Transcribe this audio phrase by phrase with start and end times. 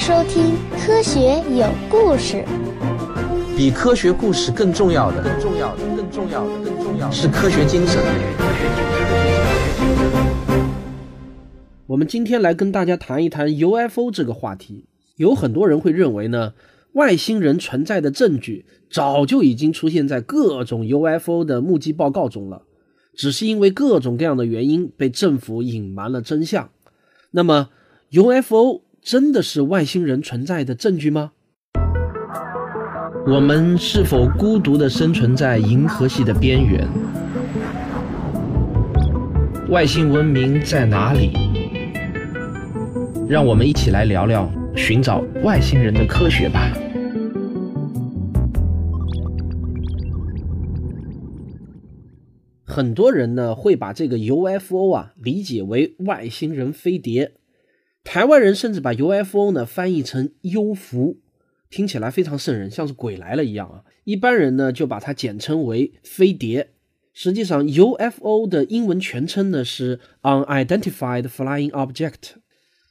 [0.00, 1.20] 收听《科学
[1.54, 2.36] 有故事》。
[3.54, 8.00] 比科学故事更重要的，更重要的，更重要的，更重要的是科学精神。
[11.86, 14.86] 我们今天来跟大家谈一谈 UFO 这个话题。
[15.16, 16.54] 有很多人会认为呢，
[16.94, 22.62] 外星人存在的证据早就已经出现在各种 UFO 的目击报告中了，
[23.14, 26.70] 只是因为各种各样的原因被政府隐瞒了真相。
[27.32, 27.68] 那么
[28.12, 31.32] ，UFO 真的是外星人存在的证据吗？
[33.26, 36.86] 我们是否孤独的生存在银河系的边缘？
[39.70, 41.32] 外星文明在哪里？
[43.28, 46.70] 让我们一起来聊聊寻找外星人的科学吧。
[52.64, 57.32] 很多人呢会把这个 UFO 啊理解为外星人飞碟。
[58.02, 61.18] 台湾人甚至把 UFO 呢翻译成幽浮，
[61.68, 63.84] 听起来非常瘆人，像是鬼来了一样啊。
[64.04, 66.70] 一般人呢就把它简称为飞碟。
[67.12, 72.36] 实际上，UFO 的英文全称呢是 Unidentified Flying Object，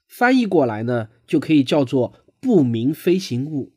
[0.07, 3.73] 翻译过来呢就可以叫做不明飞行物。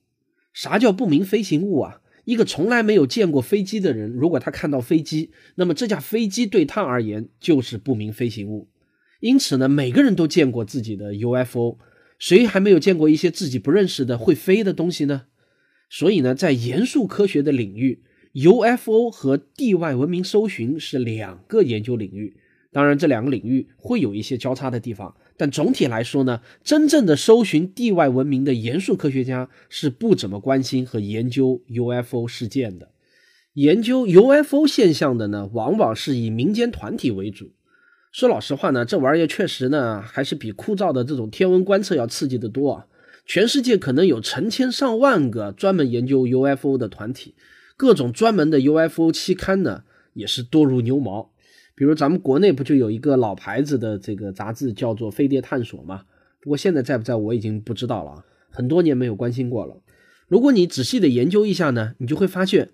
[0.53, 2.01] 啥叫不明飞行物啊？
[2.25, 8.69] 一个从来没有见过飞机的人，如果他看到飞机，那么这架飞机对他而言就是不明飞行物。
[9.23, 11.79] 因此呢，每个人都见过自己的 UFO，
[12.19, 15.27] 谁还没有见过一些自己不认识的会飞的东西呢？
[15.89, 18.03] 所以呢，在严肃科学的领域
[18.35, 22.37] ，UFO 和地外文明搜寻是两个研究领域。
[22.73, 32.91] 当然，这两个领域会有一些交叉的地方，但总体来说呢，真正的搜寻地外文明的严肃科学家是不怎么关心和研究 UFO 事件的。
[33.53, 37.53] 研究 UFO 现象的呢，往往是以民间团体为主。
[38.13, 42.87] 说老实话呢，这玩意儿确实呢，还是比枯燥的这种天文观测要刺激的多啊！
[43.25, 47.35] 全世界可能有成千上万个专门研究 UFO 的团体，
[47.75, 51.31] 各种专门的 UFO 期刊呢，也是多如牛毛。
[51.75, 56.03] 比如咱们国内不就有一个老牌子的这个杂志叫做《飞碟探索》吗？
[56.39, 59.77] 不过现在在不在我已经不知道了，很多年没有关心过了。
[60.29, 62.69] 如果你仔细的研究一下呢，你就会发现，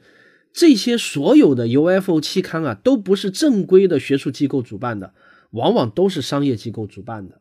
[0.52, 5.14] 这些所有的 UFO 期刊啊，都不是正规的学术机构主办的。
[5.50, 7.40] 往往都是商业机构主办的，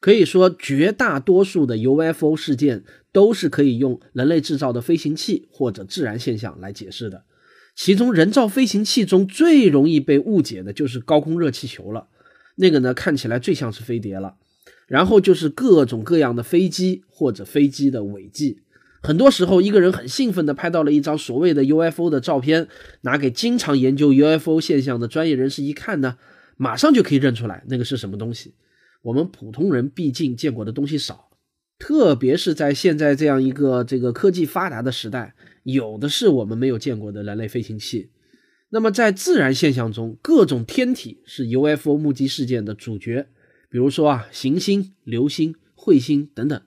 [0.00, 7.24] 可以说绝大多数的 UFO 事件都是可以用人类制造的飞行器或者自然现象来解释的。
[7.74, 12.08] 其中，人造飞行器中最容易被误解的就是高空热气球了，
[12.56, 14.34] 那个呢看起来最像是飞碟了。
[14.88, 18.58] 然后就是各种各样的飞机或者飞机的尾迹。
[19.02, 22.68] 很多时候，一个人很兴奋地拍到了一张所谓的 UFO 的照片，
[23.02, 26.18] 拿给经常研究 UFO 现象的专业人士一看呢。
[26.62, 28.54] 马上就可以认出来那个是什么东西。
[29.02, 31.28] 我们普通人毕竟见过的东西少，
[31.76, 35.34] 特别是在现在这样一个这个科技发达的时代，
[35.64, 38.10] 有的是我们没有见过的人类飞行器。
[38.68, 43.26] 那么在自然现象中，各种天体是 UFO 目击事件的主角，
[43.68, 46.62] 比如说啊，行星、流星、彗星等等。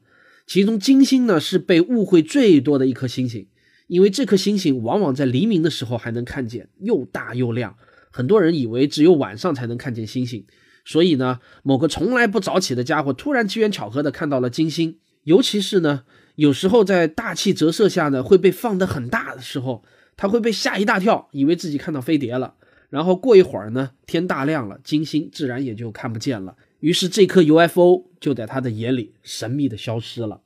[0.45, 3.47] 其中金星呢是被误会最多的一颗星星，
[3.87, 7.77] 因为这颗星星往往在黎明的时候还能看见，又大又亮。
[8.15, 10.45] 很多人以为只有晚上才能看见星星，
[10.85, 14.99] 所以呢，某个从来不早起的家伙突然机缘巧合的看到了金星。
[15.23, 16.03] 尤其是呢，
[16.35, 19.83] 有时候在大气折射下呢，会被放得很大的时候，
[20.15, 22.53] 他会被吓一大跳，以为自己看到飞碟了。
[22.89, 26.55] 然后过一会儿呢，天大亮了，金星自然也就看不见了。
[26.79, 30.39] 于是这颗 UFO 就在他的眼里神秘的消失了。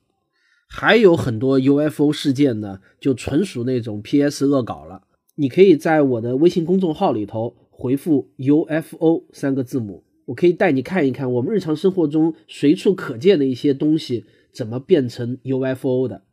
[0.67, 5.03] 还有很多 UFO 事件呢，就纯属那种 PS 恶搞了。
[5.41, 16.23] 你可以在我的微信公众号里头回复 UFO 三个字母，我可以带你看一看我们日常生活中随处可见的一些东西怎么变成 UFO 的。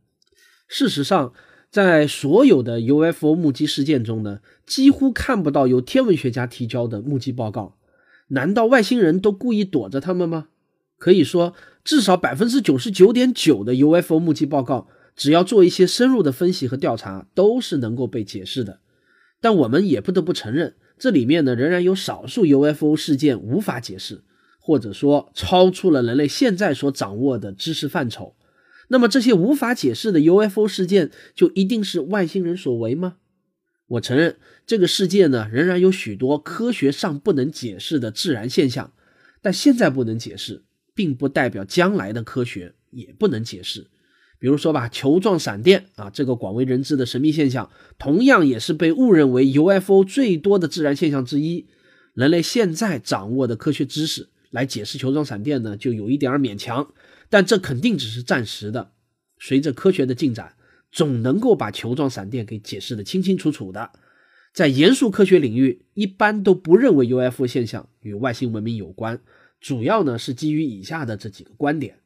[0.66, 1.32] 事实上，
[1.70, 7.76] 在所有的 UFO 目击事件中呢，几乎看不到有天文学家提交的目击报告。
[8.30, 10.48] 难道外星人都故意躲着他们吗？
[10.98, 11.54] 可以说，
[11.84, 18.80] 至少百分之九十九点九的 UFO 目击报告，只要做一些深入的分析和调查，都是能够被解释的。
[19.40, 24.22] 但我们也不得不承认，这里面呢仍然有少数 UFO 事件无法解释，
[24.58, 28.34] 或者说超出了人类现在所掌握的知识范畴。
[28.88, 33.16] 那么这些无法解释的 UFO 事件就一定是外星人所为吗？
[33.88, 34.36] 我承认，
[34.66, 38.92] 这个世界呢仍然有许多科学上不能解释的自然现象，
[39.42, 43.88] 但现在不能解释，并不代表将来的科学也不能解释。
[44.38, 51.66] 比如说吧，球状闪电啊，这个广为人知的神秘现象，同样也是被误认为 UFO 最多的自然现象之一。
[52.14, 56.92] 人类现在掌握的科学知识来解释球状闪电呢，就有一点儿勉强，
[57.28, 58.92] 但这肯定只是暂时的。
[59.38, 60.54] 随着科学的进展，
[60.90, 63.90] 总能够把球状闪电给解释的清清楚楚的。
[64.54, 69.20] 在严肃科学领域，一般都不认为 UFO 现象与外星文明有关，
[69.60, 71.98] 主要呢是基于以下的这几个观点：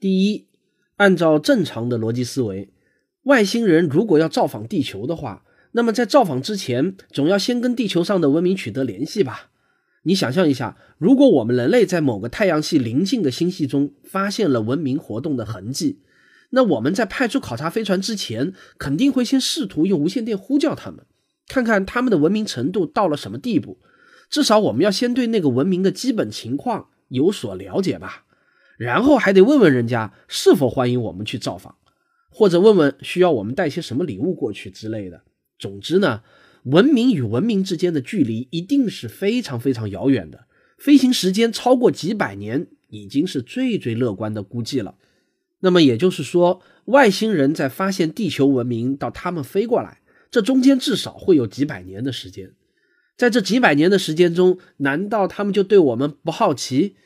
[0.00, 0.46] 第一，
[0.96, 2.70] 按照正常的逻辑思维，
[3.24, 9.50] 外星人如果要造访地球的话，那么在造访之前，总要先跟地球上的文明取得联系吧？
[10.04, 16.00] 你想象一下，如果我们人类在某个太阳系邻近的星系中发现了文明活动的痕迹，
[16.50, 21.04] 那我们在派出考察飞船之前，肯定会先试图用无线电呼叫他们。
[21.48, 23.78] 看看他们的文明程度到了什么地步，
[24.30, 28.25] 至少我们要先对那个文明的基本情况有所了解吧，
[28.76, 31.76] 然后还得问问人家是否欢迎我们去造访，
[32.30, 35.22] 或者问问需要我们带些什么礼物过去之类的。
[35.58, 36.22] 总之呢，
[36.64, 40.46] 文明与文明之间的距离一定是非常非常遥远的，
[40.78, 44.96] 飞行时间超过几百年已经是最最乐观的估计了。
[45.60, 50.00] 那么也就是说，外星人在发现地球文明到他们飞过来。
[50.30, 52.52] 这中间至少会有几百年的时间，
[53.16, 56.96] 在这几百年的时间中，难道他们就对我们不好奇？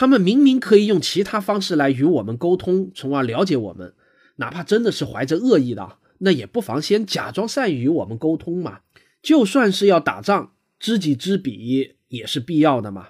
[0.00, 3.92] 他们明明可以用其他方式来与我们沟通，从而了解我们，
[4.36, 8.80] 哪怕真的是怀着恶意的，那也不妨先假装善于与我们沟通嘛。
[9.20, 13.08] 就算是要打仗，知己知彼也是必要的嘛。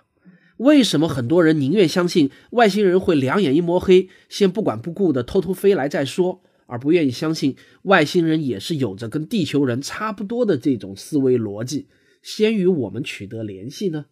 [0.56, 6.42] 为什么很多人宁愿相信外星人会两眼一抹黑，先不管不顾的偷偷飞来再说？
[6.66, 11.86] 而不愿意相信外星人也是有着跟地球人差不多的这种思维逻辑，
[12.20, 14.06] 先与我们取得联系呢？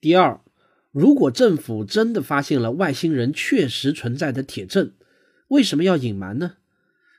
[0.00, 0.40] 第二，
[0.92, 4.92] 如果政府真的发现了外星人确实存在的铁证，
[5.48, 6.56] 为什么要隐瞒呢？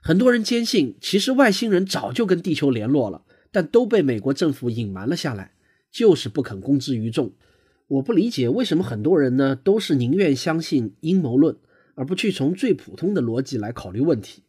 [0.03, 5.53] 很多人坚信，其实外星人早就跟地球联络了，但都被美国政府隐瞒了下来，
[5.91, 7.33] 就是不肯公之于众。
[7.87, 11.57] 我不理解为什么很多人呢都是宁愿相信阴谋论，
[11.95, 14.43] 而不去从最普通的逻辑来考虑问题。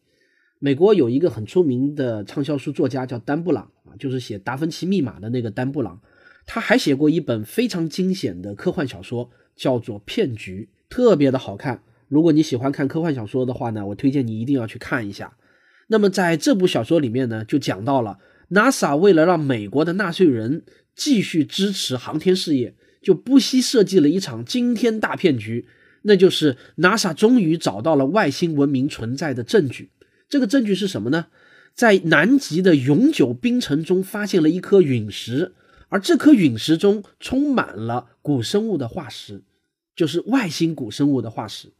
[0.58, 6.00] 美国有一个很出名的畅销书作家叫丹布朗啊，就是写《达芬奇密码》的那个丹布朗。
[6.46, 11.82] 他还写过一本非常惊险的科幻小说，叫做《骗局》，特别的好看。
[12.08, 15.36] 如果你喜欢看科幻小说的话呢，我推荐你一定要去看一下。
[15.88, 18.18] 那么在这部小说里面呢，就讲到了
[18.50, 20.62] NASA 为了让美国的纳税人
[20.94, 25.66] 继续支持航天事业，就不惜设计了一场惊天大骗局，
[26.02, 29.90] 那就是 NASA 终于找到了外星文明存在的证据。
[30.28, 31.26] 这个证据是什么呢？
[31.74, 35.52] 在南极的永久冰层中发现了一颗陨石，
[35.94, 39.44] 而这颗陨石中充满了古生物的化石，
[39.94, 41.72] 就是外星古生物的化石。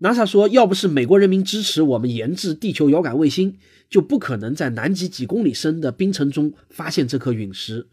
[0.00, 3.56] NASA 说，要不是美国人民支持我们研制地球遥感卫星，
[3.88, 7.86] 就不可能在南极几公里深的冰层中发现这颗陨石。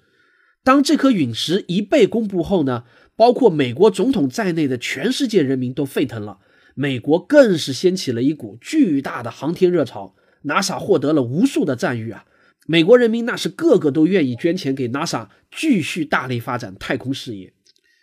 [0.64, 2.86] 当这颗陨石一被公布后呢，
[3.16, 6.40] 包括美国总统在内的全世界人民都沸腾了。
[6.74, 10.16] 美国更是掀起了一股巨大的航天热潮
[10.46, 12.26] ，NASA 获得了无数的赞誉啊！
[12.68, 17.54] 美国人民那是个个都愿意捐钱给 NASA，继续大力发展太空事业。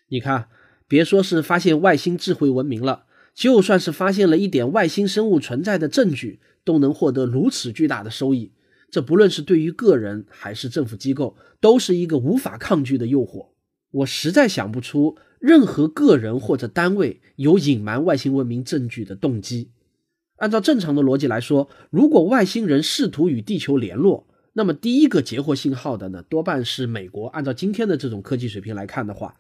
[0.09, 0.49] 你看，
[0.87, 8.53] 别说是发现外星智慧文明了，就算是发现了一点外星生物存在的证据，都能获得如此巨大的收益。
[8.91, 13.49] 这不论是对于个人还是政府机构，都是一个无法抗拒的诱惑。
[13.91, 15.17] 我实在想不出。
[15.41, 19.71] 任何个人或者单位有隐瞒外星文明证据的动机。
[20.39, 24.27] 按照正常的逻辑来说，如果外星人试图与地球联络，
[24.59, 27.29] 那么第一个截获信号的呢，多半是美国。
[27.29, 29.37] 按照今天的这种科技水平来看的话，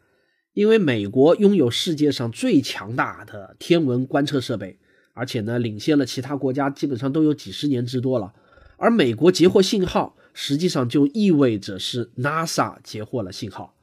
[0.54, 4.78] 因为美国拥有世界上最强大的天文观测设备，
[5.14, 8.32] 而且呢，领先了其他国家，基本上都有几十年之多了。
[8.76, 13.74] 而美国截获信号，实际上就意味着是 NASA 截获了信号。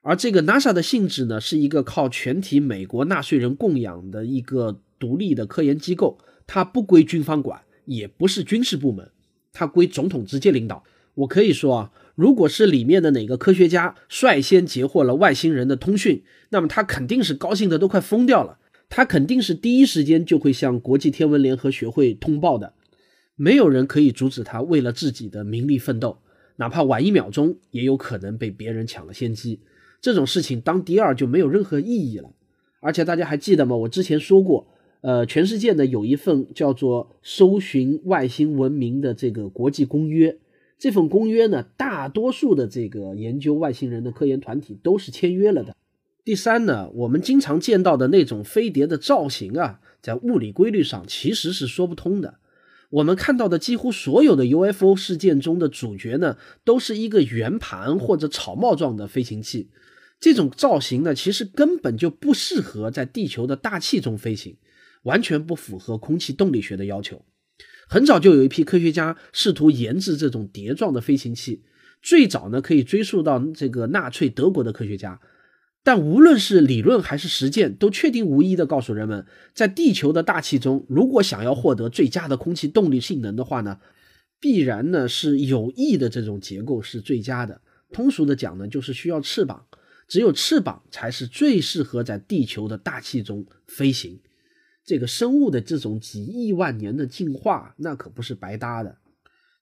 [0.00, 9.10] 而这个 NASA 的性质呢，是一个靠全体美国纳税人供养的一个独立的科研机构，它不归军方管，也不是军事部门，
[9.60, 10.82] 它归总统直接领导。
[11.12, 22.72] 我可以说啊，如果是里面的哪个科学家率先截获了外星人的通讯，那么他肯定是高兴的都快疯掉了，他肯定是第一时间就会向国际天文联合学会通报的，
[23.36, 26.16] 没有人可以阻止他为了自己的名利奋斗，
[26.56, 29.60] 哪怕晚一秒钟，也有可能被别人抢了先机。
[30.00, 32.30] 这种事情当第二就没有任何意义了，
[32.80, 33.76] 而且大家还记得吗？
[33.76, 34.66] 我之前说过，
[35.02, 40.38] 呃，全世界呢有一份叫做“搜寻外星文明”的这个国际公约，
[40.78, 45.74] 这份公约呢，大多数的这个研究外星人的科研团体都是签约了的。
[46.22, 52.36] 第三呢，我们经常见到的那种飞碟的造型啊，在物理规律上其实是说不通的。
[52.90, 59.70] 我们看到的几乎所有的 UFO 事件中的主角呢，都是一个圆盘或者草帽状的飞行器。
[60.18, 64.56] 这种造型呢，其实根本就不适合在地球的大气中飞行，
[65.02, 67.24] 完全不符合空气动力学的要求。
[67.88, 71.64] 很早就有一批科学家试图研制这种碟状的飞行器，
[72.00, 75.20] 最早呢可以追溯到这个纳粹德国的科学家。
[75.82, 83.78] 但无论是理论还是实践，都确定无疑地告诉人们，在地球的大气中，如果想要获得最佳的空气动力性能的话呢，
[84.38, 87.62] 必然呢是有翼的这种结构是最佳的。
[87.92, 89.64] 通俗的讲呢，就是需要翅膀，
[90.06, 94.20] 只有翅膀才是最适合在地球的大气中飞行。
[94.90, 98.96] 这个生物的这种几亿万年的进化，那可不是白搭的。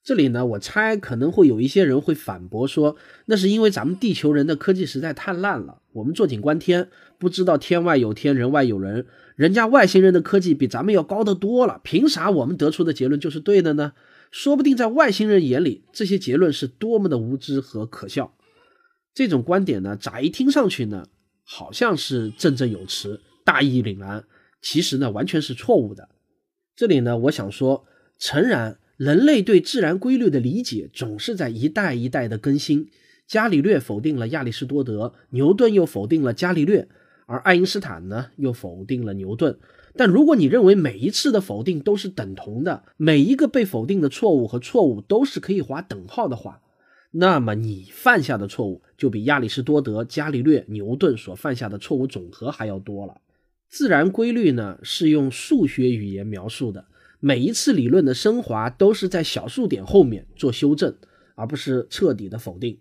[0.03, 9.05] 这里呢，我猜可能会有一些人会反驳说，那是因为咱们地球人的科技实在太烂了，我们坐井观天，不知道天外有天，人外有人，
[9.37, 13.93] 人家外星人的科技比咱们要高得多了，凭啥我们得出的结论就是对的呢？
[14.31, 18.35] 说不定在外星人眼里，这些结论是多么的无知和可笑。
[19.13, 21.05] 这种观点呢，乍一听上去呢，
[21.45, 24.25] 好像是振振有词，大义凛然。
[24.61, 26.09] 其实呢，完全是错误的。
[26.75, 27.87] 这里呢，我想说，
[28.19, 32.89] 诚然，人类对自然规律的理解总是在一代一代的更新。
[33.27, 36.89] 伽利略否定了亚里士多德，牛顿又否定了伽利略，
[37.27, 39.59] 而爱因斯坦呢，又否定了牛顿。
[39.97, 46.63] 但如果你认为每一次的否定都是等同的，每一个被否定的错误和错误都是可以划等号的话，
[47.11, 53.21] 那么你犯下的错误就比亚里士多德、伽利略、牛顿所犯下的错误总和还要多了。
[53.69, 56.87] 自然规律呢是用数学语言描述的，
[57.21, 60.95] 每一次理论的升华都是在小数点后面做修正，
[61.35, 62.79] 而不是彻底的否定。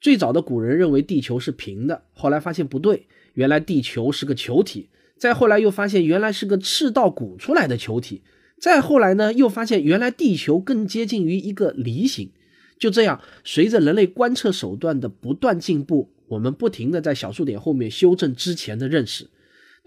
[0.00, 4.90] 最早的古人认为地球是平的，后来发现不对，原来地球是个球体。
[5.16, 8.22] 再后来又发现原来是个赤道鼓出来的球体。
[8.60, 12.30] 再后来呢又发现原来地球更接近于一个梨形。
[12.78, 19.28] 就这样，随着人类观测手段的不断进步，我们不停的在小数点后面修正之前的认识。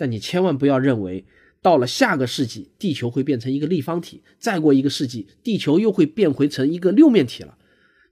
[0.01, 1.23] 但你千万不要认为，
[1.61, 7.55] 到了下个世纪，地球会变成一个立方体；再过一个世纪，地球又会变回成一个六面体了。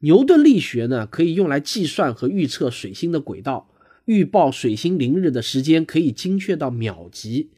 [0.02, 3.72] 牛顿力学呢，可以用来计算和预测水星的轨道，
[4.06, 7.50] 预报水星凌日的时间可以精确到秒级。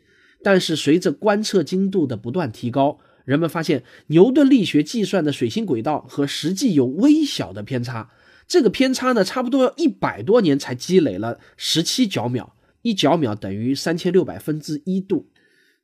[0.41, 8.09] 但是随着观测精度的不断提高，人们发现牛顿力学计算的水星轨道和实际有微小的偏差。
[8.47, 12.55] 这个偏差呢，差不多要一百多年才积累了十七角秒。
[12.81, 15.29] 一角秒等于三千六百分之一度，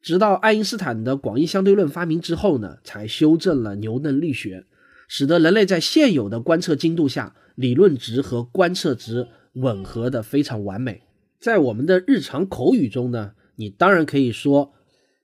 [0.02, 4.66] 直到爱因斯坦的广义相对论发明之后呢，才修正了牛顿力学，
[5.08, 11.04] 使得人类在现有的观测精度下，理论值和观测值吻合的非常完美。
[11.40, 14.74] 在我们的日常口语中呢，你当然可以说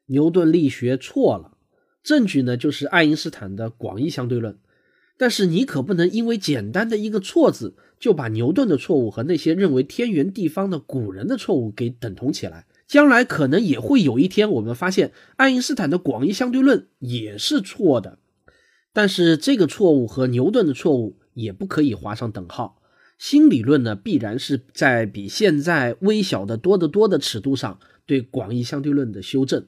[0.08, 1.58] 牛顿力学错了，
[2.04, 4.58] 证据呢就是爱因斯坦的广义相对论。
[5.18, 12.66] 但是你可不能因为简单的一个错字，就把牛顿的错误和那些认为天圆地方的古人的错误给等同起来。
[12.88, 18.20] 将来可能也会有一天，我们发现爱因斯坦的广义相对论也是错的。
[18.92, 22.82] 但是这个错误和牛顿的错误也不可以划上等号。
[23.18, 29.66] 新理论呢，必然是在比现在微小的多得多的尺度上对广义相对论的修正。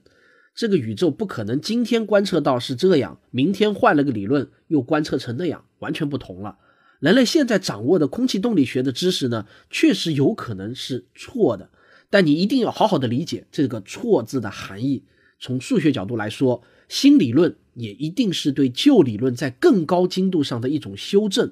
[0.56, 6.58] 这个宇宙不可能今天观测到是这样，明天换了个理论又观测成那样，完全不同了。
[7.02, 11.70] 人类现在掌握的空气动力学的知识呢，确实有可能是错的，
[12.10, 15.04] 但你一定要好好的理解这个“错”字的含义。
[15.38, 21.52] 从数学角度来说，新理论也一定是对旧理论在更高精度上的一种修正。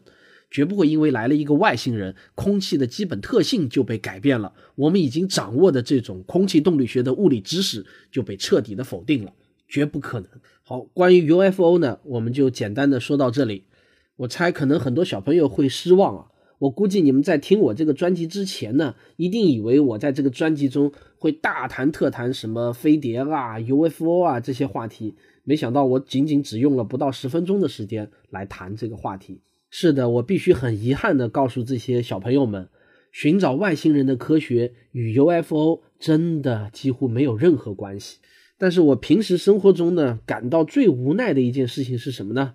[0.54, 4.54] 绝不会因为来了一个外星人，空气的基本特性就被改变了。
[4.76, 9.34] 我们已经掌握的这种空气动力学的物理知识就被彻底的否定了，
[9.68, 10.30] 绝不可能。
[10.62, 13.64] 好，关于 UFO 呢，我们就简单的说到这里。
[14.18, 16.28] 我猜可能很多小朋友会失望啊。
[16.60, 25.16] 我估计你们在听我这个专辑之前呢，一定以为我在这个专辑中会大谈特谈什么飞碟啊、UFO 啊这些话题。
[25.44, 29.42] 没想到我仅仅只用了不到十分钟的时间来谈这个话题。
[29.76, 32.70] 是的，我必须很遗憾地告诉这些小朋友们，
[33.12, 38.20] 寻找外星人的科学与 UFO 真的几乎没有任何关系。
[38.60, 42.54] 但是我平时生活中呢，感到最无奈的一件事情是什么呢？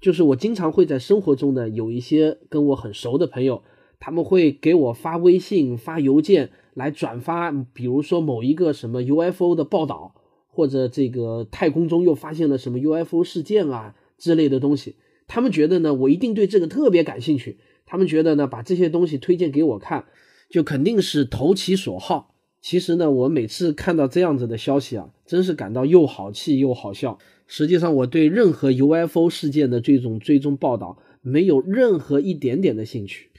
[0.00, 3.62] 就是我经常会在生活中呢，有一些跟我很熟的朋友，
[4.00, 10.14] 他们会给我发微信、发邮件来转发，比如说某一个什么 UFO 的报道，
[10.48, 14.96] 或者这个太空中又发现了什么 UFO 事件啊之类的东西。
[15.34, 17.58] 他们觉得呢，我一定对这个特别感兴趣。
[17.86, 20.04] 他们觉得呢，把这些东西推荐给我看，
[20.48, 22.36] 就肯定是投其所好。
[22.60, 27.18] 其实呢，我每次看到这样子的消息啊，真是感到又好气又好笑。
[27.48, 33.30] 实际上，我对任何 UFO 事件的这种追踪报道没有任何一点点的兴趣。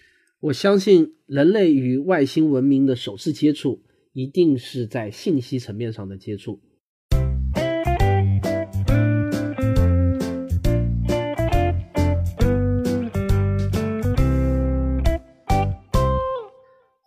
[0.41, 6.59] 我相信，人类与外星文明的首次接触，一定是在信息层面上的接触。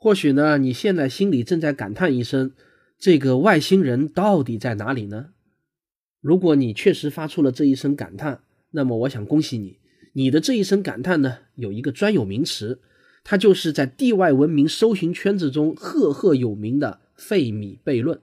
[0.09, 2.53] 或许呢，你现在心里正在感叹一声
[2.99, 5.27] ：“这个外星人到底在哪里呢？”
[6.23, 9.77] 如果你确实发出了这一声感叹，那么我想恭喜你，
[10.15, 12.81] 你的这一声感叹呢，有一个专有名词，
[13.23, 18.19] 它就是在地外文明搜寻圈子中赫赫有名的费米悖论。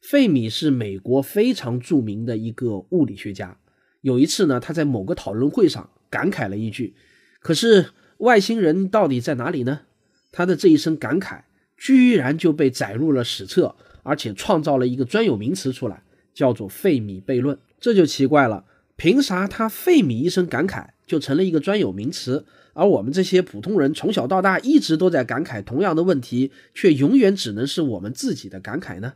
[0.00, 3.56] 费米是美国非常著名的一个物理学家。
[4.00, 6.96] 有一次呢，他在某个讨论会上感慨了一句
[7.38, 9.82] ：“可是外星人到底在哪里呢？”
[10.32, 11.42] 他的这一声感慨，
[11.76, 16.02] 居然就被载入了史册，而且创造了一个专有名词出来，
[16.34, 17.56] 叫做费米悖论。
[17.78, 18.64] 这就奇怪了，
[18.96, 29.14] 凭啥他费米一声感慨就成了一个专有名词，而我们这些普通人从小到大一直都在感慨同样的问题，却永远只能是我们自己的感慨呢？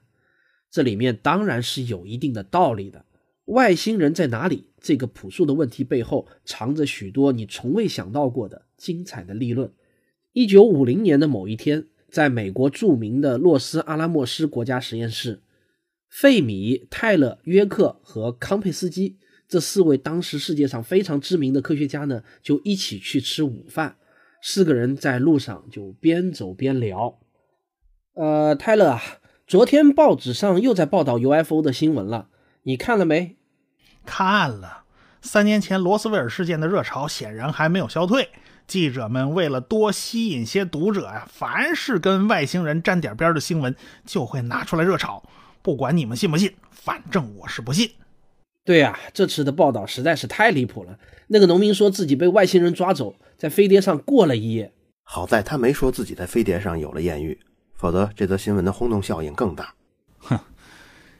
[0.70, 3.06] 这里面当然是有一定的道理的。
[3.46, 4.66] 外星人在哪里？
[4.80, 9.73] 这个朴素的问题背后，藏着许多你从未想到过的精彩的立论。
[10.37, 15.40] 一九五零年的某一天，在美国著名的洛斯阿拉莫斯国家实验室，
[16.11, 19.16] 费米、泰勒、约克和康佩斯基
[19.49, 23.97] 这四位当时世界上非常知名的科学家呢，就一起去吃午饭。
[24.43, 27.19] 四个人在路上就边走边聊。
[28.12, 29.00] 呃，泰勒啊，
[29.47, 32.28] 昨天报纸上又在报道 UFO 的新闻了，
[32.64, 33.38] 你看了没？
[34.05, 34.85] 看了。
[35.23, 38.28] 三年前罗斯威尔事件的热潮显然还没有消退。
[38.66, 45.23] 记者们为了多吸引些读者呀，凡是跟外星人沾点边的新闻就会拿出来热炒。
[45.62, 47.90] 不管你们信不信，反正我是不信。
[48.64, 50.99] 对呀，这次的报道实在是太离谱了。
[51.28, 54.73] 那个农民说自己被外星人抓走，在飞碟上过了一夜。
[55.04, 57.38] 好在他没说自己在飞碟上有了艳遇，
[57.75, 59.73] 否则这则新闻的轰动效应更大。
[60.18, 60.38] 哼，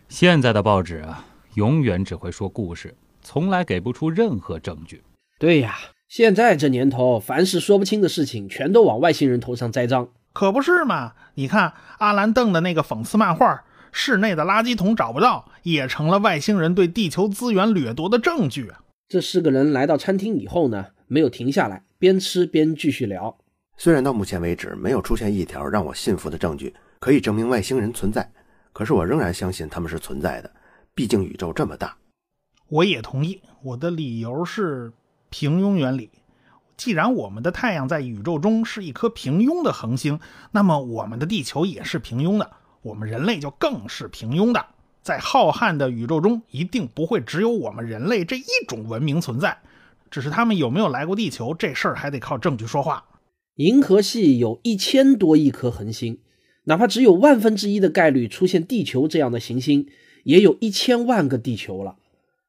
[0.08, 1.24] 现在的报纸啊，
[1.54, 5.02] 永远只会说故事，从来给不出任何证据。
[5.38, 5.76] 对呀。
[6.09, 11.14] 现在这年头，凡是说不清的事情，全都往外星人头上栽赃，可不是嘛？
[11.35, 18.73] 你看阿兰邓的那个讽刺漫画，室内的垃圾桶找不到，也成了外星人对地球资源掠夺的证据。
[19.09, 23.37] 这四个人来到餐厅以后呢，没有停下来，边吃边继续聊。
[23.77, 28.31] 虽然到目前为止没有出现一条让我信服的证据，可以证明外星人存在，
[28.73, 30.51] 可是我仍然相信他们是存在的。
[30.95, 31.97] 毕竟宇宙这么大。
[32.69, 34.92] 我也同意，我的理由是。
[35.30, 36.10] 平庸原理，
[36.76, 40.20] 既然我们的太阳在宇宙中是一颗平庸的恒星，
[40.52, 42.50] 那么我们的地球也是平庸的，
[42.82, 44.66] 我们人类就更是平庸的。
[45.02, 49.58] 在浩瀚的宇宙中，一定不会只有我们人类这一种文明存在，
[50.10, 53.04] 只是他们有没有来过地球，这事儿还得靠证据说话。
[53.54, 56.18] 银河系有一千多亿颗恒星，
[56.64, 59.86] 哪怕只有万分之一的概率出现地球这样的行星，
[60.24, 61.96] 也有一千万个地球了。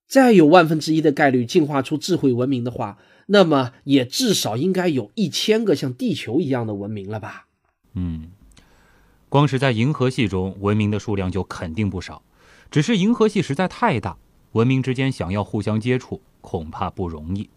[0.08, 7.48] 再有万分之一的概率进化出智慧文明的话，那么也至少应该有一千个像地球一样的文明了吧？
[7.94, 8.32] 嗯，
[9.28, 12.24] 光是在银河系中，文明的数量就肯定不少。
[12.72, 14.18] 只是银河系实在太大，
[14.54, 17.50] 文明之间想要互相接触，恐怕不容易。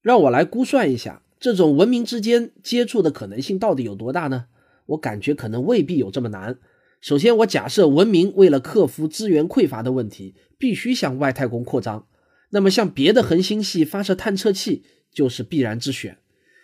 [0.00, 4.46] 让我来估算一下，这种文明之间接触的可能性到底有多大呢？
[4.86, 6.58] 我感觉可能未必有这么难。
[7.04, 12.06] 首先，我假设文明为了克服资源匮乏的问题，必须向外太空扩张。
[12.48, 16.16] 那么，向别的恒星系发射探测器就是必然之选。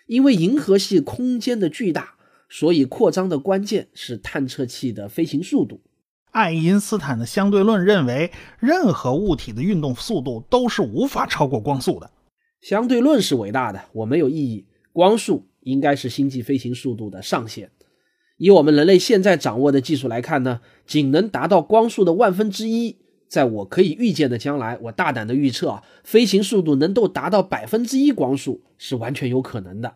[0.06, 2.14] 因为银河系空间的巨大，
[2.48, 5.82] 所以扩张的关键是探测器的飞行速度。
[6.30, 12.10] 爱因斯坦的相对论认为，任何物体的运动速度都是无法超过光速的。
[12.62, 14.66] 相对论是伟大的，我没有异议。
[14.90, 17.70] 光速应该是星际飞行速度的上限。
[18.40, 22.96] 以我们人类现在掌握的技术来看呢，仅能达到光速的万分之一。
[23.28, 29.94] 在我可以预见的将来，我大胆的预测啊，飞行速度能够达到百分之一光速是完全有可能的。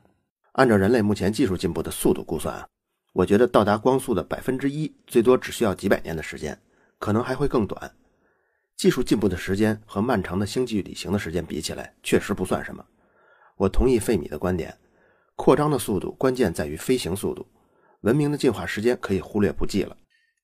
[0.53, 2.69] 按照人类目前技术进步的速度估算，
[3.15, 6.59] 我觉得到达光速的百分之一，最多只需要几百年的时间，
[6.99, 7.91] 可能还会更短。
[8.77, 12.85] 技术进步的时间和漫长的星际旅行的时间比起来，确实不算什么。
[13.57, 14.77] 我同意费米的观点，
[15.35, 17.47] 扩张的速度关键在于飞行速度。
[18.05, 19.97] 文明的进化时间可以忽略不计了。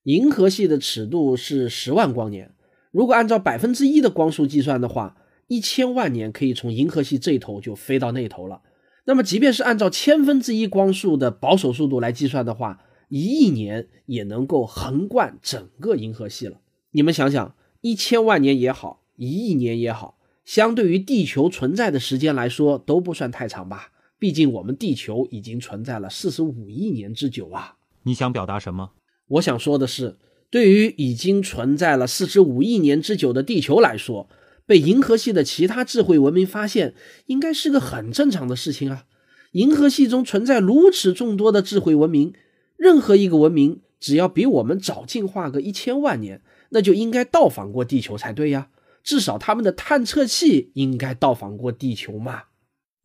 [0.03, 2.55] 银河系的尺度是十万光年，
[2.91, 8.63] 如果按照百分之一的光速计算的话，一千万年可以从银河系这头就飞到那头了。
[9.05, 16.61] 那么，即便是按照千分之一光速的保守速度来计算的话，一亿年也能够横贯整个银河系了。
[16.91, 23.90] 你们想想，一千万年也好，一亿年也好，相对于地球存在的时间来说，都不算太长吧？
[24.21, 27.77] 毕竟我们地球已经存在了四十五亿年之久啊！
[28.03, 28.91] 你想表达什么？
[29.29, 30.19] 我想说的是，
[30.51, 34.29] 对于已经存在了四十五亿年之久的地球来说，
[34.67, 36.93] 被银河系的其他智慧文明发现，
[37.25, 39.05] 应该是个很正常的事情啊！
[39.53, 42.35] 银河系中存在如此众多的智慧文明，
[42.77, 48.69] 任何一个文明只要比我们早进化个一千万年，那就应该到访过地球才对呀。
[49.03, 52.43] 至少他们的探测器应该到访过地球嘛。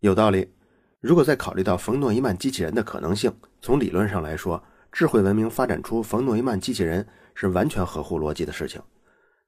[0.01, 0.49] 有道理。
[1.07, 8.83] 如果再考虑到冯诺依曼机器人的可能性，从理论上来说，智慧文明发展出冯诺依曼机器人是完全合乎逻辑的事情。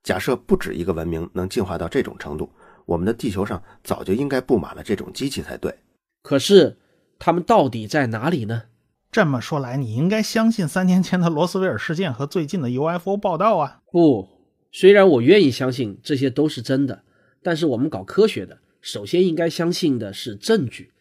[0.05, 2.49] 假设不止一个文明能进化到这种程度，
[2.87, 5.75] 我们的地球上早就应该布满了这种机器才对。
[6.23, 6.77] 可是，
[7.19, 8.67] 他们到底在哪里呢？
[9.11, 13.81] 这么说来，你应该相信三年前的罗斯威尔事件和最近的 UFO 报道啊？
[13.91, 14.29] 不，
[14.71, 17.03] 虽然我愿意相信这些都是真的，
[17.43, 20.93] 但是我们搞科学的，首先应该相信的是证据。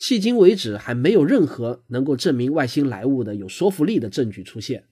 [0.00, 4.84] 迄今为止，还没有任何能够证明外星来物的有说服力的证据出现。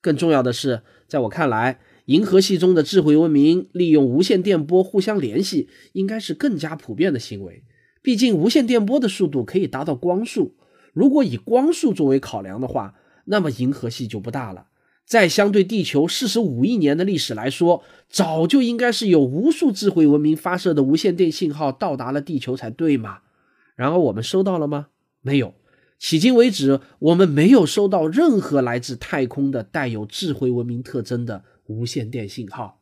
[0.00, 7.64] 更重要的是，在我看来，银河系中的智慧文明利用无线电波互相联系，应该是更加普遍的行为。
[8.02, 10.56] 毕竟，无线电波的速度可以达到光速。
[10.92, 12.94] 如果以光速作为考量的话，
[13.26, 14.66] 那么银河系就不大了。
[15.04, 23.18] 在相对地球四十五亿年的历史来说，早就应该是有无数智慧文明发射的无线电信号到达了地球才对嘛。
[23.76, 24.88] 然而我们收到了吗？
[25.20, 25.54] 没有。
[26.00, 32.80] 迄今为止，我们没有收到任何来自太空的带有智慧文明特征的无线电信号。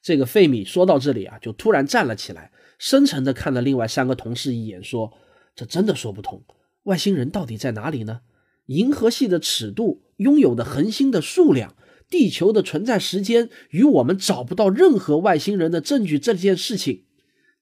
[0.00, 5.12] 这个费米说到这里啊，就突然站了起来，深沉地看了另外三个同事一眼，说
[5.56, 6.44] ：“这真的说不通。
[6.84, 8.20] 外星人到底在哪里呢？
[8.66, 11.74] 银河系的尺度、拥有的恒星的数量、
[12.08, 17.04] 地球的存在时间，与我们找不到任何外星人的证据这件事情，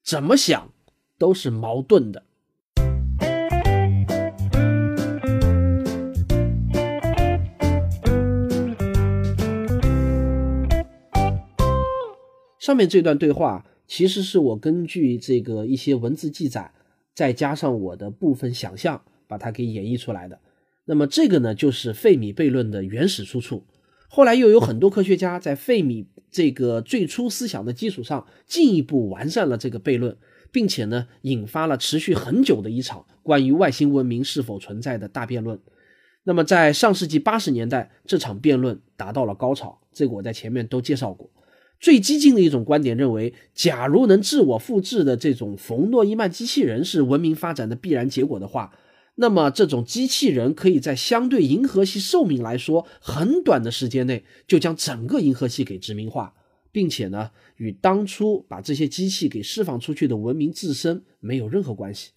[0.03, 0.73] 怎么想
[1.17, 2.25] 都是矛盾的。”
[12.61, 16.71] 上面这段对话其实是我根据这个一些文字记载，
[17.11, 20.39] 再加上我的部分想象，把它给演绎出来的。
[20.85, 23.65] 那么这个呢，就是费米悖论的原始出处。
[24.07, 30.15] 后来又有很多科学家在费米这个最初思想的基础上，进一步完善了这个悖论，
[30.51, 35.59] 并且呢，引发了持续很久的一场关于外星文明是否存在的大辩论。
[36.23, 39.81] 那么在上世纪八十年代，这场辩论达到了高潮。
[39.91, 41.27] 这个我在前面都介绍过。
[41.81, 48.71] 最激进的一种观点认为，假如能自我复制的这种冯诺依曼机器人是文明发展的必然结果的话，
[49.15, 56.35] 那么这种机器人可以在相对银河系寿命来说很短的时间内，就将整个银河系给殖民化，
[56.71, 62.11] 并且呢，与当初把这些机器给释放出去的文明自身没有任何关系。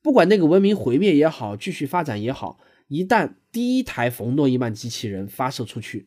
[0.00, 6.06] 不管那个文明毁灭也好，继续发展也好，一旦第一台冯诺依曼机器人发射出去。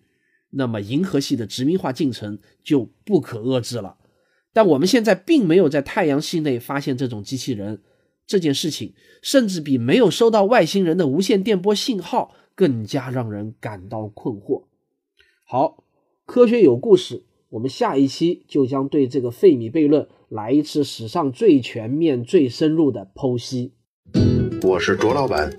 [0.56, 3.98] 那么银河系的殖民化进程就不可遏制了，
[4.54, 7.82] 但我们现在并没有在太阳系内发现这种机器人，
[8.28, 14.66] 这件事情甚至比没有收到外星人的无线电波信号更加让人感到困惑。
[15.44, 15.84] 好，
[16.26, 23.74] 科学有故事，我们下一期就将对这个费米悖论来一次史上最全面、最深入的剖析。
[24.62, 25.52] 我是卓老板，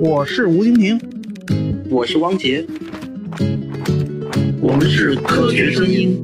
[0.00, 0.98] 我是吴京平，
[1.90, 2.64] 我是汪杰。
[4.68, 6.20] 我们是科学声音。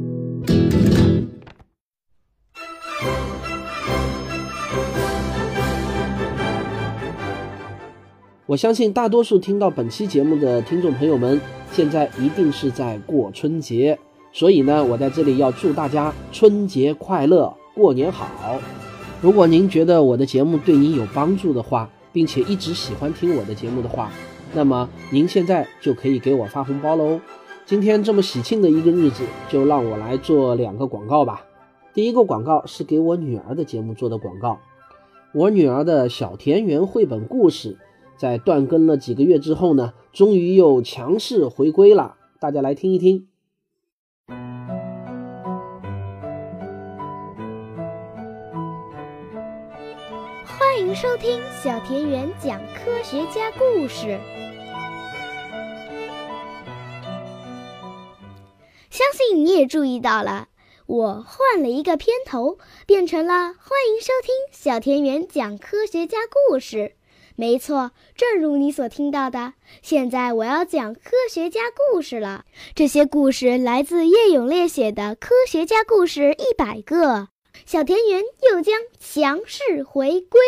[8.46, 13.96] 我相信大多数听到本期节目的听众朋友们，现在一定是在过春节，
[14.32, 18.58] 所以呢，我在这里要祝大家春节快乐，过年好。
[19.20, 24.10] 如果您觉得我的节目对您有帮助的话，并且一直喜欢听我的节目的话，
[24.52, 27.20] 那么您现在就可以给我发红包喽。
[27.72, 31.46] 今天这么喜庆的一个日子，就让我来做两个广告吧。
[31.94, 34.58] 第一个广告是给我女儿的节目做的广告。
[35.32, 37.78] 我女儿的小田园绘本故事，
[38.18, 42.16] 在断更了几个月之后呢，终于又强势回归了。
[42.38, 43.28] 大家来听一听。
[50.44, 54.18] 欢迎收听小田园讲科学家故事。
[59.32, 60.48] 你也注意到了，
[60.86, 66.18] 我换了一个片头，变成了“欢迎收听小田园讲科学家
[66.48, 66.92] 故事”。
[67.34, 71.60] 没错，正如你所听到的，现在我要讲科学家
[71.92, 72.44] 故事了。
[72.74, 77.14] 这些故事来自叶永烈写的《科学家故事一百个》，
[77.64, 80.40] 小田园又将强势回归。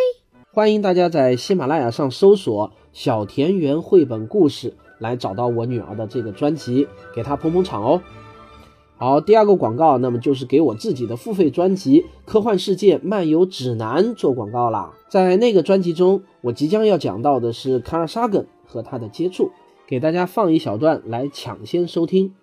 [0.53, 8.03] 欢迎大家在喜马拉雅上搜索“小田园绘本故事”，来找到我女儿的这个专辑，给她捧捧场哦。
[8.97, 14.95] 好，第二个广告，那么就是给我自己的付费专辑《科幻世界漫游指南》做广告啦。
[15.09, 19.51] 在那个专辑中，我即将要讲到的是卡尔·沙根和他的接触，
[19.89, 22.35] 给大家放一小段来抢先收听。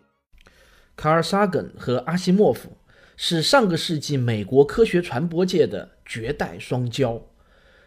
[0.98, 2.72] 卡尔·萨根和阿西莫夫
[3.16, 7.22] 是上个世纪美国科学传播界的绝代双骄，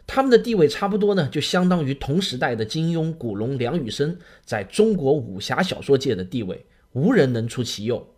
[0.07, 8.09] 他们的地位差不多呢，就相当于同时代的金庸、古龙、梁羽生在中国武侠小说界的地位，无人能出其右。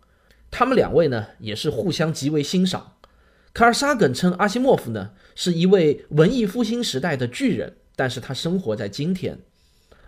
[0.49, 2.93] 他们两位呢，也是互相极为欣赏。
[3.53, 9.39] 卡尔·萨根称阿西莫夫呢是一位文艺复兴时代的巨人，但是他生活在今天。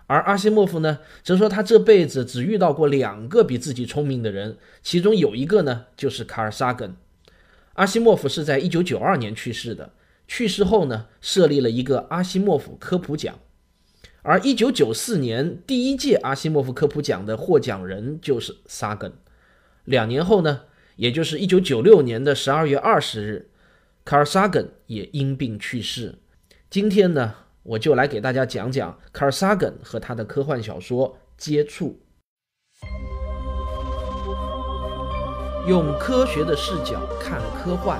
[0.05, 6.95] 而阿西莫夫呢，则说他这辈子只遇到过两个比自己聪明的人，其中有一个呢就是卡尔·萨根。
[7.73, 9.93] 阿西莫夫是在1992年去世的，
[10.27, 13.39] 去世后呢，设立了一个阿西莫夫科普奖。
[14.21, 19.13] 而1994年第一届阿西莫夫科普奖的获奖人就是萨根。
[19.89, 20.61] 两年后呢，
[20.97, 23.49] 也就是1996年的12月20日，
[24.05, 26.19] 卡尔·萨根也因病去世。
[26.69, 27.33] 今天呢？
[27.63, 31.99] 我就来给大家讲讲卡尔·萨根和他的科幻小说《接触》，
[35.67, 37.99] 用科学的视角看科幻，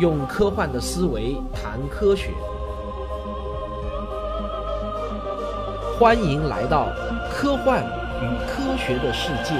[0.00, 2.30] 用科幻的思维谈科学。
[5.96, 6.92] 欢迎来到
[7.32, 7.84] 科幻
[8.18, 9.54] 与科学的世界。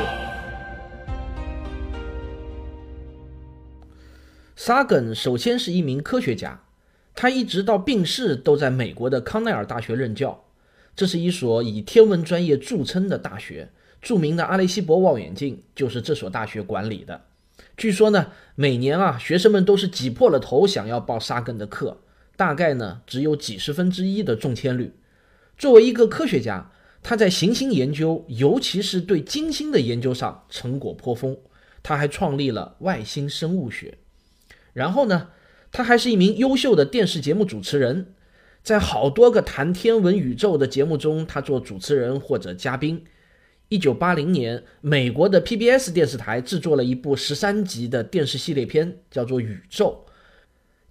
[4.57, 6.63] 萨根首先是一名科学家。
[7.15, 10.45] 他一直到病逝都在美国的康奈尔大学任教，
[10.95, 13.71] 这是一所以天文专业著称的大学。
[14.03, 17.23] 著名的阿雷西博望远镜就是这所大学管理的。
[17.77, 21.99] 据说呢，每年啊，学生们都是挤破了头想要报沙根的课，
[22.37, 24.95] 大概呢只有几十分之一的中签率。
[25.57, 26.71] 作为一个科学家，
[27.09, 31.39] 他在行星研究，尤其是对金星的研究上成果颇丰。
[31.81, 33.99] 他还创立了外星生物学。
[34.73, 35.29] 然后呢？
[35.71, 38.13] 他还是一名优秀的电视节目主持人，
[38.65, 43.05] 在好多个谈天文宇宙的节目中，他做主持人或者嘉宾。
[43.69, 50.05] 一九八零年，美国的 PBS 电视台制作了一部十三集的电视系列片，叫做《宇宙》，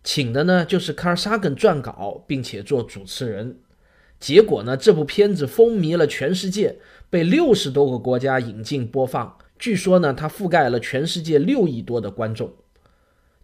[0.01, 3.59] 请的呢就是卡尔·萨根撰稿，并且做主持人。
[4.19, 6.77] 结果呢，这部片子风靡了全世界，
[7.09, 9.37] 被六十多个国家引进播放。
[9.59, 12.53] 据说呢，它覆盖了全世界六亿多的观众。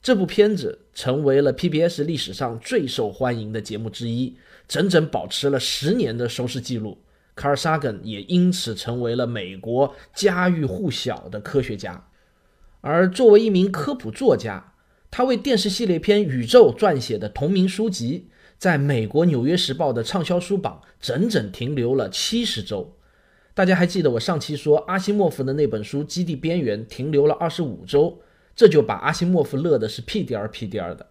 [0.01, 4.36] 这部片子成为了 PBS 历史上最受欢迎的节目之一，
[4.67, 6.97] 整整保持了十年的收视记录。
[7.36, 12.07] 卡尔·萨根也因此成为了美国家喻户晓的科学家。
[12.81, 14.73] 而作为一名科普作家，
[15.12, 18.27] 他为电视系列片《宇宙》撰写的同名书籍，
[18.62, 22.93] 在美国《纽约时报》的畅销书榜整整停留了七十周。
[23.56, 28.19] 大家还记得我上期说阿西莫夫的那本书《基地边缘》停留了二十五周？
[28.56, 31.06] 这就把阿西莫夫乐的是屁颠儿屁颠儿的。《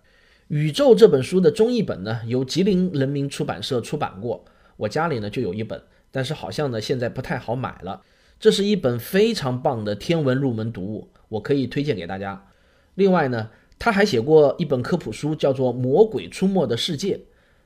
[0.46, 4.44] 宇宙》这本书的中译本呢，由吉林人民出版社出版过，
[4.76, 5.82] 我家里呢就有一本，
[6.12, 8.02] 但是好像呢现在不太好买了。
[8.38, 12.46] 这是一本非常棒的天文入门读物，我可以推荐给大家。
[12.94, 17.16] 另外呢，他还写过一本科普书，叫做《魔鬼出没的世界》。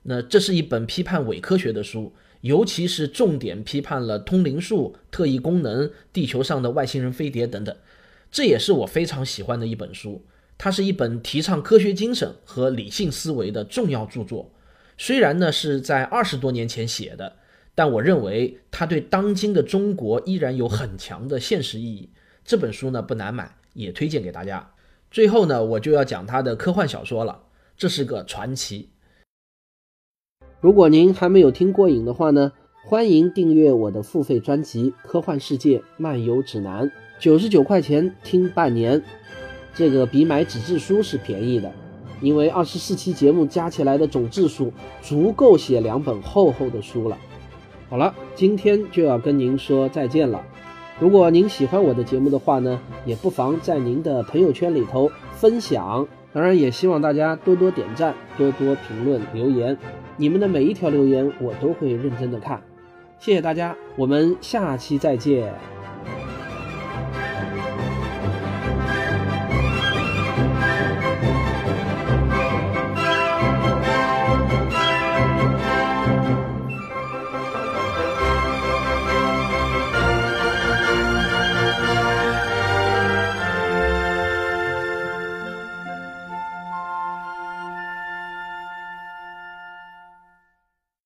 [0.05, 7.75] 那这是一本批判伪科学的书，尤其是重点批判了通灵术、特异功能、地球上的外星人飞碟等等。
[8.31, 10.25] 这也是我非常喜欢的一本书，
[10.59, 14.53] 它是一本提倡科学精神和理性思维的重要著作。
[14.99, 17.37] 虽然呢是在二十多年前写的，
[17.75, 22.11] 但我认为它对当今的中国依然有很强的现实意义。
[22.45, 24.73] 这本书呢不难买，也推荐给大家。
[25.11, 27.45] 最后呢，我就要讲他的科幻小说了，
[27.77, 28.91] 这是个传奇。
[30.65, 32.51] 如果您还没有听过瘾的话呢，
[32.87, 36.87] 欢迎订阅我的付费专辑《科幻世界漫游指南》。
[37.19, 39.03] 九十九块钱听半年，
[39.75, 41.71] 这个比买纸质书是便宜的，
[42.23, 44.73] 因为二十四期节目加起来的总字数
[45.03, 47.19] 足够写两本厚厚的书了。
[47.91, 50.43] 好了，今天就要跟您说再见了。
[50.99, 56.09] 如果您喜欢我的节目的话呢，也不妨在您的朋友圈里头分享。
[56.33, 59.77] 当然，也希望大家多多点赞、多多评论、留言。
[60.17, 62.63] 你们的每一条留言我都会认真的看。
[63.19, 65.53] 谢谢大家，我们下期再见。